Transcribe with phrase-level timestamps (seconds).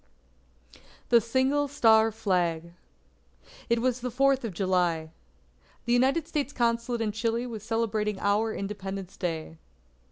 [1.09, 2.73] THE SINGLE STAR FLAG
[3.69, 5.11] It was the Fourth of July.
[5.85, 9.59] The United States Consulate in Chile was celebrating our Independence Day.